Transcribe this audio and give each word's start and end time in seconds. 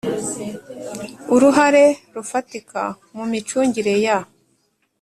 Uruhare 1.33 1.85
rufatika 2.15 2.81
mu 3.15 3.23
micungire 3.31 3.93
ya 4.05 4.17